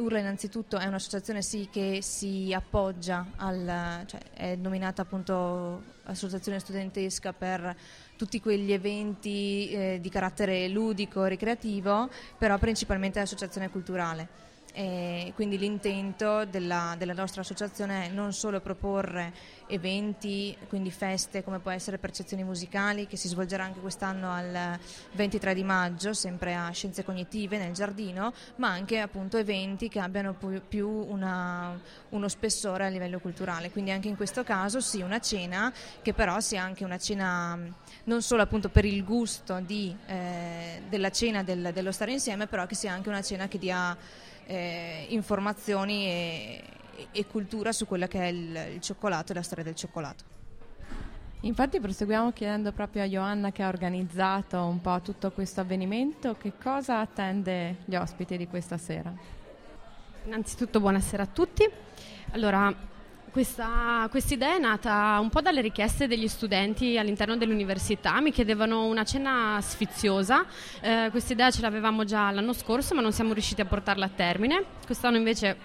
[0.00, 7.32] Urla innanzitutto è un'associazione sì che si appoggia al, cioè è nominata appunto associazione studentesca
[7.34, 7.76] per
[8.16, 12.08] tutti quegli eventi eh, di carattere ludico, ricreativo,
[12.38, 14.28] però principalmente associazione culturale.
[14.72, 19.32] E quindi l'intento della, della, nostra associazione è non solo proporre
[19.66, 24.78] eventi, quindi feste come può essere Percezioni Musicali che si svolgerà anche quest'anno al
[25.12, 30.36] 23 di maggio, sempre a Scienze Cognitive nel giardino, ma anche appunto eventi che abbiano
[30.68, 31.78] più una,
[32.10, 33.70] uno spessore a livello culturale.
[33.70, 37.58] Quindi anche in questo caso sì una cena che però sia anche una cena
[38.04, 42.66] non solo appunto per il gusto di, eh, della cena del, dello stare insieme, però
[42.66, 43.96] che sia anche una cena che dia
[44.46, 46.62] eh, informazioni e,
[47.12, 50.24] e, cultura su quello che è il, il cioccolato e la storia del cioccolato.
[51.42, 56.52] Infatti proseguiamo chiedendo proprio a Joanna che ha organizzato un po' tutto questo avvenimento che
[56.62, 59.10] cosa attende gli ospiti di questa sera.
[60.26, 61.66] Innanzitutto buonasera a tutti.
[62.32, 62.72] Allora,
[63.30, 69.04] questa idea è nata un po' dalle richieste degli studenti all'interno dell'università, mi chiedevano una
[69.04, 70.44] cena sfiziosa,
[70.80, 74.10] eh, questa idea ce l'avevamo già l'anno scorso ma non siamo riusciti a portarla a
[74.14, 75.56] termine, quest'anno invece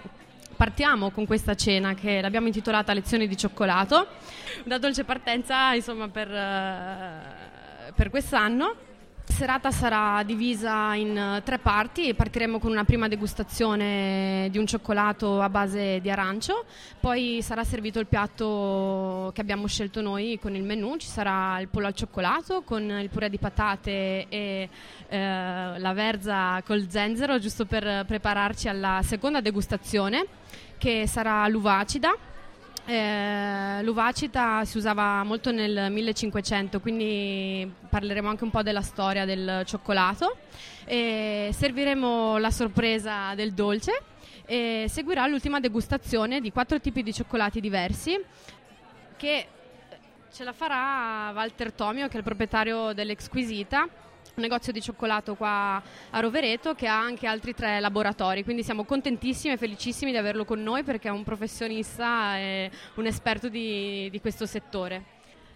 [0.56, 4.06] partiamo con questa cena che l'abbiamo intitolata Lezioni di cioccolato,
[4.64, 8.85] una dolce partenza insomma per, uh, per quest'anno
[9.28, 15.40] serata sarà divisa in eh, tre parti, partiremo con una prima degustazione di un cioccolato
[15.40, 16.64] a base di arancio,
[17.00, 21.68] poi sarà servito il piatto che abbiamo scelto noi con il menù, ci sarà il
[21.68, 24.68] pollo al cioccolato con il purè di patate e
[25.08, 30.26] eh, la verza col zenzero, giusto per prepararci alla seconda degustazione
[30.78, 32.16] che sarà l'uvacida
[32.86, 39.62] eh, l'uvacita si usava molto nel 1500, quindi parleremo anche un po' della storia del
[39.64, 40.36] cioccolato.
[40.84, 44.02] E serviremo la sorpresa del dolce
[44.46, 48.16] e seguirà l'ultima degustazione di quattro tipi di cioccolati diversi
[49.16, 49.46] che
[50.32, 53.88] ce la farà Walter Tomio, che è il proprietario dell'Exquisita
[54.36, 58.84] un negozio di cioccolato qua a Rovereto che ha anche altri tre laboratori, quindi siamo
[58.84, 64.10] contentissimi e felicissimi di averlo con noi perché è un professionista e un esperto di,
[64.10, 65.14] di questo settore.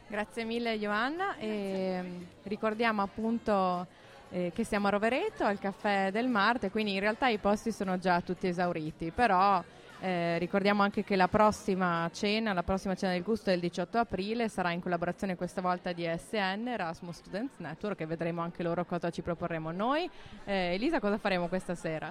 [0.09, 3.87] Grazie mille Joanna e mm, ricordiamo appunto
[4.31, 7.99] eh, che siamo a Rovereto al caffè del Marte, quindi in realtà i posti sono
[7.99, 9.63] già tutti esauriti, però
[10.01, 13.99] eh, ricordiamo anche che la prossima cena, la prossima cena del gusto è il 18
[13.99, 18.85] aprile, sarà in collaborazione questa volta di SN, Erasmus Students Network e vedremo anche loro
[18.87, 20.09] cosa ci proporremo noi.
[20.45, 22.11] Eh, Elisa, cosa faremo questa sera?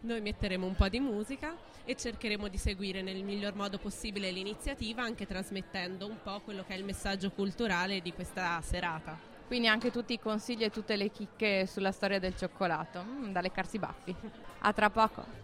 [0.00, 1.54] Noi metteremo un po' di musica
[1.84, 6.74] e cercheremo di seguire nel miglior modo possibile l'iniziativa, anche trasmettendo un po' quello che
[6.74, 9.16] è il messaggio culturale di questa serata.
[9.46, 13.40] Quindi anche tutti i consigli e tutte le chicche sulla storia del cioccolato, mm, da
[13.40, 14.14] leccarsi i baffi.
[14.60, 15.43] A tra poco.